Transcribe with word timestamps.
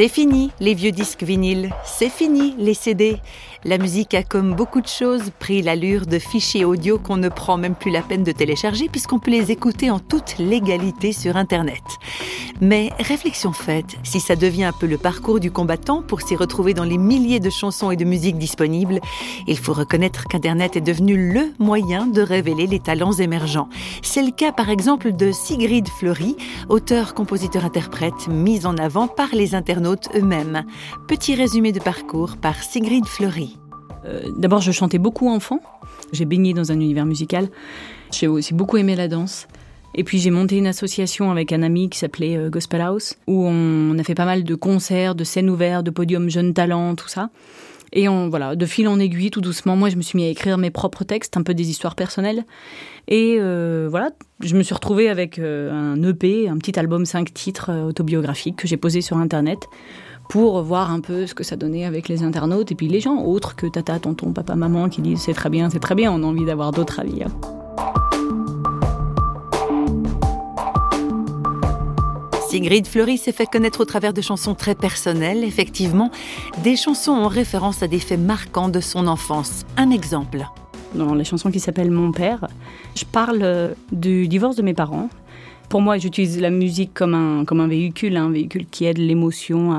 C'est 0.00 0.08
fini 0.08 0.50
les 0.60 0.72
vieux 0.72 0.92
disques 0.92 1.24
vinyles, 1.24 1.68
c'est 1.84 2.08
fini 2.08 2.54
les 2.56 2.72
CD. 2.72 3.18
La 3.66 3.76
musique 3.76 4.14
a 4.14 4.22
comme 4.22 4.54
beaucoup 4.54 4.80
de 4.80 4.86
choses 4.86 5.30
pris 5.38 5.60
l'allure 5.60 6.06
de 6.06 6.18
fichiers 6.18 6.64
audio 6.64 6.98
qu'on 6.98 7.18
ne 7.18 7.28
prend 7.28 7.58
même 7.58 7.74
plus 7.74 7.90
la 7.90 8.00
peine 8.00 8.24
de 8.24 8.32
télécharger 8.32 8.88
puisqu'on 8.88 9.18
peut 9.18 9.30
les 9.30 9.50
écouter 9.50 9.90
en 9.90 9.98
toute 9.98 10.38
légalité 10.38 11.12
sur 11.12 11.36
Internet. 11.36 11.82
Mais 12.62 12.90
réflexion 12.98 13.52
faite, 13.52 13.96
si 14.02 14.20
ça 14.20 14.36
devient 14.36 14.64
un 14.64 14.72
peu 14.72 14.86
le 14.86 14.96
parcours 14.96 15.40
du 15.40 15.50
combattant 15.50 16.02
pour 16.02 16.22
s'y 16.22 16.36
retrouver 16.36 16.72
dans 16.72 16.84
les 16.84 16.98
milliers 16.98 17.40
de 17.40 17.50
chansons 17.50 17.90
et 17.90 17.96
de 17.96 18.04
musiques 18.04 18.38
disponibles, 18.38 19.00
il 19.46 19.58
faut 19.58 19.72
reconnaître 19.74 20.24
qu'Internet 20.24 20.76
est 20.76 20.82
devenu 20.82 21.32
le 21.32 21.52
moyen 21.58 22.06
de 22.06 22.22
révéler 22.22 22.66
les 22.66 22.80
talents 22.80 23.12
émergents. 23.12 23.68
C'est 24.02 24.22
le 24.22 24.30
cas 24.30 24.52
par 24.52 24.70
exemple 24.70 25.12
de 25.12 25.32
Sigrid 25.32 25.88
Fleury, 25.88 26.36
auteur, 26.70 27.12
compositeur, 27.12 27.66
interprète, 27.66 28.28
mise 28.28 28.64
en 28.64 28.76
avant 28.76 29.08
par 29.08 29.28
les 29.32 29.54
internautes 29.54 29.89
Petit 31.08 31.34
résumé 31.34 31.72
de 31.72 31.80
parcours 31.80 32.36
par 32.36 32.62
Sigrid 32.62 33.06
Fleury. 33.06 33.58
Euh, 34.04 34.22
d'abord, 34.38 34.60
je 34.60 34.72
chantais 34.72 34.98
beaucoup 34.98 35.28
enfant. 35.28 35.60
J'ai 36.12 36.24
baigné 36.24 36.54
dans 36.54 36.72
un 36.72 36.76
univers 36.76 37.06
musical. 37.06 37.48
J'ai 38.12 38.26
aussi 38.26 38.54
beaucoup 38.54 38.76
aimé 38.76 38.96
la 38.96 39.08
danse. 39.08 39.46
Et 39.94 40.04
puis 40.04 40.18
j'ai 40.18 40.30
monté 40.30 40.56
une 40.56 40.66
association 40.66 41.30
avec 41.30 41.52
un 41.52 41.62
ami 41.62 41.90
qui 41.90 41.98
s'appelait 41.98 42.36
euh, 42.36 42.48
Gospel 42.48 42.80
House, 42.80 43.16
où 43.26 43.44
on 43.46 43.98
a 43.98 44.02
fait 44.04 44.14
pas 44.14 44.24
mal 44.24 44.44
de 44.44 44.54
concerts, 44.54 45.14
de 45.14 45.24
scènes 45.24 45.50
ouvertes, 45.50 45.84
de 45.84 45.90
podiums 45.90 46.30
jeunes 46.30 46.54
talents, 46.54 46.94
tout 46.94 47.08
ça. 47.08 47.30
Et 47.92 48.06
voilà, 48.06 48.56
de 48.56 48.66
fil 48.66 48.86
en 48.88 48.98
aiguille, 48.98 49.30
tout 49.30 49.40
doucement, 49.40 49.76
moi 49.76 49.88
je 49.88 49.96
me 49.96 50.02
suis 50.02 50.16
mis 50.16 50.24
à 50.24 50.28
écrire 50.28 50.58
mes 50.58 50.70
propres 50.70 51.04
textes, 51.04 51.36
un 51.36 51.42
peu 51.42 51.54
des 51.54 51.70
histoires 51.70 51.94
personnelles. 51.96 52.44
Et 53.08 53.36
euh, 53.38 53.88
voilà, 53.90 54.10
je 54.40 54.56
me 54.56 54.62
suis 54.62 54.74
retrouvée 54.74 55.08
avec 55.08 55.38
un 55.38 56.00
EP, 56.02 56.48
un 56.48 56.58
petit 56.58 56.78
album 56.78 57.04
5 57.04 57.34
titres 57.34 57.72
autobiographiques 57.88 58.56
que 58.56 58.68
j'ai 58.68 58.76
posé 58.76 59.00
sur 59.00 59.16
Internet 59.16 59.58
pour 60.30 60.62
voir 60.62 60.92
un 60.92 61.00
peu 61.00 61.26
ce 61.26 61.34
que 61.34 61.42
ça 61.42 61.56
donnait 61.56 61.84
avec 61.84 62.08
les 62.08 62.22
internautes 62.22 62.70
et 62.70 62.76
puis 62.76 62.86
les 62.86 63.00
gens 63.00 63.24
autres 63.24 63.56
que 63.56 63.66
tata, 63.66 63.98
tonton, 63.98 64.32
papa, 64.32 64.54
maman 64.54 64.88
qui 64.88 65.02
disent 65.02 65.22
c'est 65.22 65.34
très 65.34 65.50
bien, 65.50 65.70
c'est 65.70 65.80
très 65.80 65.96
bien, 65.96 66.12
on 66.12 66.22
a 66.22 66.26
envie 66.26 66.44
d'avoir 66.44 66.70
d'autres 66.70 67.00
avis. 67.00 67.24
Sigrid 72.50 72.84
Fleury 72.88 73.16
s'est 73.16 73.30
fait 73.30 73.46
connaître 73.46 73.80
au 73.80 73.84
travers 73.84 74.12
de 74.12 74.20
chansons 74.20 74.56
très 74.56 74.74
personnelles, 74.74 75.44
effectivement, 75.44 76.10
des 76.64 76.74
chansons 76.74 77.12
en 77.12 77.28
référence 77.28 77.84
à 77.84 77.86
des 77.86 78.00
faits 78.00 78.18
marquants 78.18 78.68
de 78.68 78.80
son 78.80 79.06
enfance. 79.06 79.64
Un 79.76 79.92
exemple. 79.92 80.44
Dans 80.96 81.14
les 81.14 81.22
chansons 81.22 81.52
qui 81.52 81.60
s'appellent 81.60 81.92
Mon 81.92 82.10
père, 82.10 82.48
je 82.96 83.04
parle 83.04 83.38
euh, 83.42 83.74
du 83.92 84.26
divorce 84.26 84.56
de 84.56 84.62
mes 84.62 84.74
parents 84.74 85.08
pour 85.68 85.80
moi, 85.80 85.98
j'utilise 85.98 86.40
la 86.40 86.50
musique 86.50 86.92
comme 86.92 87.14
un, 87.14 87.44
comme 87.44 87.60
un 87.60 87.68
véhicule, 87.68 88.16
un 88.16 88.30
véhicule 88.30 88.66
qui 88.66 88.86
aide 88.86 88.98
l'émotion, 88.98 89.72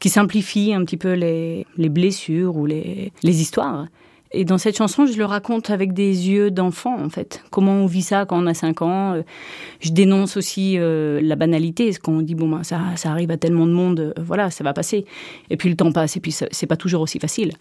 qui 0.00 0.08
simplifie 0.08 0.74
un 0.74 0.84
petit 0.84 0.96
peu 0.96 1.12
les, 1.12 1.68
les 1.76 1.88
blessures 1.88 2.56
ou 2.56 2.66
les, 2.66 3.12
les 3.22 3.40
histoires. 3.40 3.86
Et 4.34 4.44
dans 4.44 4.58
cette 4.58 4.76
chanson, 4.76 5.04
je 5.06 5.18
le 5.18 5.24
raconte 5.24 5.70
avec 5.70 5.92
des 5.92 6.30
yeux 6.30 6.50
d'enfant, 6.50 6.98
en 6.98 7.10
fait. 7.10 7.42
Comment 7.50 7.72
on 7.72 7.86
vit 7.86 8.02
ça 8.02 8.24
quand 8.24 8.42
on 8.42 8.46
a 8.46 8.54
5 8.54 8.82
ans. 8.82 9.12
Euh, 9.12 9.22
je 9.80 9.90
dénonce 9.90 10.36
aussi 10.36 10.78
euh, 10.78 11.20
la 11.22 11.36
banalité. 11.36 11.92
ce 11.92 12.00
qu'on 12.00 12.22
dit, 12.22 12.34
bon, 12.34 12.48
ben, 12.48 12.62
ça, 12.62 12.80
ça 12.96 13.10
arrive 13.10 13.30
à 13.30 13.36
tellement 13.36 13.66
de 13.66 13.72
monde, 13.72 14.00
euh, 14.00 14.12
voilà, 14.18 14.50
ça 14.50 14.64
va 14.64 14.72
passer. 14.72 15.04
Et 15.50 15.56
puis 15.56 15.68
le 15.68 15.76
temps 15.76 15.92
passe, 15.92 16.16
et 16.16 16.20
puis 16.20 16.32
c'est 16.32 16.66
pas 16.66 16.76
toujours 16.76 17.02
aussi 17.02 17.18
facile. 17.18 17.52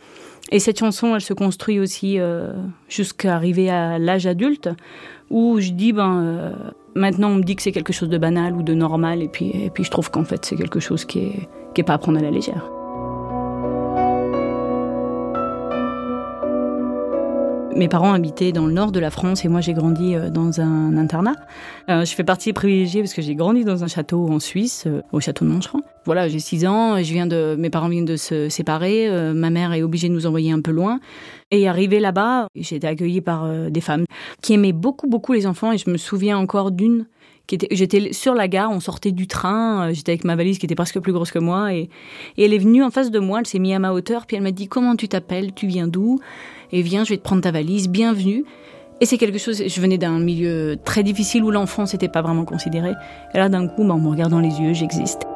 Et 0.51 0.59
cette 0.59 0.79
chanson, 0.79 1.15
elle 1.15 1.21
se 1.21 1.33
construit 1.33 1.79
aussi 1.79 2.17
jusqu'à 2.89 3.35
arriver 3.35 3.69
à 3.69 3.99
l'âge 3.99 4.25
adulte, 4.25 4.69
où 5.29 5.59
je 5.59 5.71
dis, 5.71 5.93
ben, 5.93 6.53
maintenant 6.95 7.29
on 7.29 7.35
me 7.35 7.43
dit 7.43 7.55
que 7.55 7.61
c'est 7.61 7.71
quelque 7.71 7.93
chose 7.93 8.09
de 8.09 8.17
banal 8.17 8.55
ou 8.55 8.63
de 8.63 8.73
normal, 8.73 9.21
et 9.21 9.27
puis, 9.27 9.51
et 9.53 9.69
puis 9.69 9.83
je 9.83 9.91
trouve 9.91 10.09
qu'en 10.09 10.23
fait 10.23 10.43
c'est 10.45 10.55
quelque 10.55 10.79
chose 10.79 11.05
qui 11.05 11.19
est, 11.19 11.49
qui 11.73 11.81
est 11.81 11.85
pas 11.85 11.93
à 11.93 11.97
prendre 11.97 12.19
à 12.19 12.21
la 12.21 12.31
légère. 12.31 12.80
Mes 17.75 17.87
parents 17.87 18.11
habitaient 18.11 18.51
dans 18.51 18.67
le 18.67 18.73
nord 18.73 18.91
de 18.91 18.99
la 18.99 19.09
France 19.09 19.45
et 19.45 19.47
moi 19.47 19.61
j'ai 19.61 19.73
grandi 19.73 20.15
euh, 20.15 20.29
dans 20.29 20.59
un 20.59 20.97
internat. 20.97 21.35
Euh, 21.89 22.03
je 22.03 22.13
fais 22.13 22.23
partie 22.23 22.49
des 22.49 22.53
privilégiés 22.53 23.01
parce 23.01 23.13
que 23.13 23.21
j'ai 23.21 23.33
grandi 23.33 23.63
dans 23.63 23.83
un 23.83 23.87
château 23.87 24.27
en 24.29 24.39
Suisse, 24.39 24.83
euh, 24.87 25.01
au 25.13 25.19
château 25.21 25.45
de 25.45 25.49
Moncheron. 25.49 25.81
Voilà, 26.05 26.27
j'ai 26.27 26.39
6 26.39 26.65
ans, 26.65 27.01
je 27.01 27.13
viens 27.13 27.27
de, 27.27 27.55
mes 27.57 27.69
parents 27.69 27.87
viennent 27.87 28.05
de 28.05 28.17
se 28.17 28.49
séparer, 28.49 29.07
ma 29.33 29.51
mère 29.51 29.71
est 29.73 29.83
obligée 29.83 30.09
de 30.09 30.13
nous 30.13 30.25
envoyer 30.25 30.51
un 30.51 30.59
peu 30.59 30.71
loin. 30.71 30.99
Et 31.51 31.67
arrivé 31.67 31.99
là-bas, 31.99 32.47
j'ai 32.55 32.77
été 32.77 32.87
accueillie 32.87 33.21
par 33.21 33.47
des 33.69 33.81
femmes 33.81 34.05
qui 34.41 34.53
aimaient 34.53 34.73
beaucoup 34.73 35.07
beaucoup 35.07 35.33
les 35.33 35.45
enfants 35.45 35.71
et 35.71 35.77
je 35.77 35.91
me 35.91 35.97
souviens 35.97 36.39
encore 36.39 36.71
d'une 36.71 37.05
j'étais 37.49 38.13
sur 38.13 38.33
la 38.33 38.47
gare, 38.47 38.71
on 38.71 38.79
sortait 38.79 39.11
du 39.11 39.27
train, 39.27 39.91
j'étais 39.91 40.13
avec 40.13 40.23
ma 40.23 40.35
valise 40.35 40.57
qui 40.57 40.65
était 40.65 40.75
presque 40.75 40.99
plus 40.99 41.13
grosse 41.13 41.31
que 41.31 41.39
moi 41.39 41.73
et, 41.73 41.89
elle 42.37 42.53
est 42.53 42.57
venue 42.57 42.83
en 42.83 42.89
face 42.89 43.11
de 43.11 43.19
moi, 43.19 43.39
elle 43.39 43.47
s'est 43.47 43.59
mise 43.59 43.73
à 43.73 43.79
ma 43.79 43.91
hauteur 43.91 44.25
puis 44.25 44.37
elle 44.37 44.43
m'a 44.43 44.51
dit 44.51 44.67
comment 44.67 44.95
tu 44.95 45.07
t'appelles, 45.07 45.53
tu 45.53 45.67
viens 45.67 45.87
d'où? 45.87 46.19
Et 46.71 46.81
viens, 46.81 47.03
je 47.03 47.09
vais 47.09 47.17
te 47.17 47.23
prendre 47.23 47.41
ta 47.41 47.51
valise, 47.51 47.89
bienvenue. 47.89 48.45
Et 49.01 49.05
c'est 49.05 49.17
quelque 49.17 49.39
chose, 49.39 49.63
je 49.65 49.81
venais 49.81 49.97
d'un 49.97 50.19
milieu 50.19 50.77
très 50.85 51.03
difficile 51.03 51.43
où 51.43 51.51
l'enfance 51.51 51.93
n'était 51.93 52.07
pas 52.07 52.21
vraiment 52.21 52.45
considérée. 52.45 52.93
Et 53.33 53.37
là, 53.37 53.49
d'un 53.49 53.67
coup, 53.67 53.83
bah, 53.83 53.95
en 53.95 53.99
me 53.99 54.07
regardant 54.07 54.39
les 54.39 54.59
yeux, 54.61 54.73
j'existe. 54.73 55.30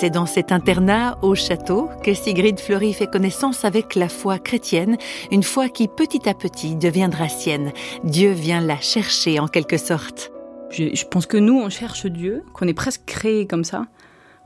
C'est 0.00 0.08
dans 0.08 0.24
cet 0.24 0.50
internat 0.50 1.18
au 1.20 1.34
château 1.34 1.90
que 2.02 2.14
Sigrid 2.14 2.58
Fleury 2.58 2.94
fait 2.94 3.06
connaissance 3.06 3.66
avec 3.66 3.96
la 3.96 4.08
foi 4.08 4.38
chrétienne, 4.38 4.96
une 5.30 5.42
foi 5.42 5.68
qui 5.68 5.88
petit 5.88 6.26
à 6.26 6.32
petit 6.32 6.74
deviendra 6.74 7.28
sienne. 7.28 7.70
Dieu 8.02 8.30
vient 8.30 8.62
la 8.62 8.80
chercher 8.80 9.38
en 9.40 9.46
quelque 9.46 9.76
sorte. 9.76 10.32
Je, 10.70 11.04
pense 11.04 11.26
que 11.26 11.36
nous, 11.36 11.60
on 11.60 11.68
cherche 11.68 12.06
Dieu, 12.06 12.44
qu'on 12.54 12.66
est 12.66 12.72
presque 12.72 13.04
créé 13.04 13.46
comme 13.46 13.62
ça. 13.62 13.88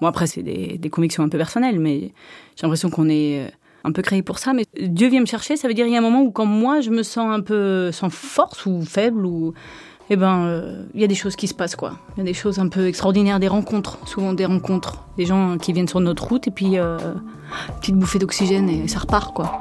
Bon, 0.00 0.08
après, 0.08 0.26
c'est 0.26 0.42
des, 0.42 0.90
convictions 0.90 1.22
un 1.22 1.28
peu 1.28 1.38
personnelles, 1.38 1.78
mais 1.78 2.10
j'ai 2.56 2.62
l'impression 2.64 2.90
qu'on 2.90 3.08
est 3.08 3.46
euh, 3.46 3.48
un 3.84 3.92
peu 3.92 4.02
créé 4.02 4.22
pour 4.22 4.38
ça. 4.38 4.52
Mais 4.52 4.64
Dieu 4.80 5.08
vient 5.08 5.20
me 5.20 5.26
chercher, 5.26 5.56
ça 5.56 5.68
veut 5.68 5.74
dire 5.74 5.84
qu'il 5.84 5.94
y 5.94 5.96
a 5.96 6.00
un 6.00 6.02
moment 6.02 6.22
où, 6.22 6.30
quand 6.30 6.46
moi, 6.46 6.80
je 6.80 6.90
me 6.90 7.02
sens 7.02 7.28
un 7.30 7.40
peu 7.40 7.92
sans 7.92 8.10
force 8.10 8.66
ou 8.66 8.82
faible, 8.82 9.24
ou. 9.26 9.54
Eh 10.10 10.16
ben, 10.16 10.44
euh, 10.44 10.84
il 10.92 11.00
y 11.00 11.04
a 11.04 11.06
des 11.06 11.14
choses 11.14 11.34
qui 11.34 11.48
se 11.48 11.54
passent, 11.54 11.76
quoi. 11.76 11.94
Il 12.16 12.18
y 12.18 12.20
a 12.20 12.24
des 12.24 12.34
choses 12.34 12.58
un 12.58 12.68
peu 12.68 12.88
extraordinaires, 12.88 13.40
des 13.40 13.48
rencontres, 13.48 13.98
souvent 14.06 14.34
des 14.34 14.44
rencontres. 14.44 15.02
Des 15.16 15.24
gens 15.24 15.56
qui 15.56 15.72
viennent 15.72 15.88
sur 15.88 16.00
notre 16.00 16.24
route, 16.24 16.46
et 16.46 16.50
puis, 16.50 16.78
euh, 16.78 16.98
petite 17.80 17.94
bouffée 17.96 18.18
d'oxygène, 18.18 18.68
et 18.68 18.86
ça 18.86 18.98
repart, 18.98 19.32
quoi. 19.32 19.58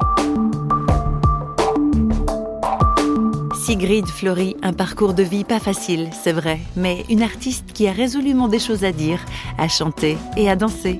Sigrid 3.56 4.06
Fleury, 4.08 4.58
un 4.62 4.74
parcours 4.74 5.14
de 5.14 5.24
vie 5.24 5.46
pas 5.46 5.62
facile, 5.62 6.10
c'est 6.12 6.34
vrai, 6.34 6.60
mais 6.76 7.06
une 7.10 7.24
artiste 7.24 7.72
qui 7.72 7.88
a 7.88 7.94
résolument 7.94 8.50
des 8.50 8.60
choses 8.60 8.84
à 8.84 8.92
dire, 8.92 9.22
à 9.58 9.70
chanter 9.70 10.18
et 10.36 10.50
à 10.50 10.58
danser. 10.58 11.00